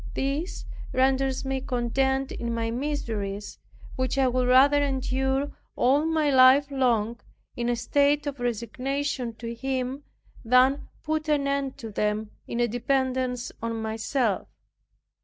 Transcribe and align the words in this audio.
This 0.15 0.65
renders 0.93 1.45
me 1.45 1.61
content 1.61 2.31
in 2.31 2.55
my 2.55 2.71
miseries, 2.71 3.59
which 3.97 4.17
I 4.17 4.27
would 4.29 4.47
rather 4.47 4.81
endure 4.81 5.51
all 5.75 6.05
my 6.05 6.31
life 6.31 6.71
long, 6.71 7.19
in 7.55 7.69
a 7.69 7.75
state 7.75 8.25
of 8.25 8.39
resignation 8.39 9.35
to 9.35 9.53
Him, 9.53 10.01
than 10.43 10.87
put 11.03 11.29
an 11.29 11.47
end 11.47 11.77
to 11.77 11.91
them, 11.91 12.31
in 12.47 12.59
a 12.59 12.67
dependence 12.67 13.51
on 13.61 13.79
myself. 13.79 14.47